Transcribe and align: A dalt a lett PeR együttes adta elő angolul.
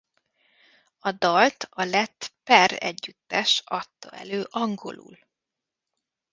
A 0.99 1.11
dalt 1.11 1.67
a 1.69 1.83
lett 1.83 2.31
PeR 2.43 2.75
együttes 2.83 3.61
adta 3.65 4.09
elő 4.09 4.47
angolul. 4.49 5.19